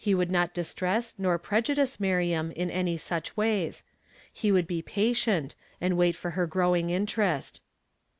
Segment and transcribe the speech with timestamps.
[0.03, 3.83] 181 would not distress nor pre^ ulice Miriam in any such 'v;iys;
[4.33, 4.83] he would he;»<
[5.27, 5.47] a,
[5.79, 7.61] and wait for ner growing interest.